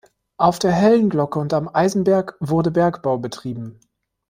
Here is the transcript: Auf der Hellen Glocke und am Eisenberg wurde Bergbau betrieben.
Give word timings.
Auf 0.37 0.57
der 0.57 0.71
Hellen 0.71 1.11
Glocke 1.11 1.37
und 1.37 1.53
am 1.53 1.69
Eisenberg 1.71 2.35
wurde 2.39 2.71
Bergbau 2.71 3.19
betrieben. 3.19 3.79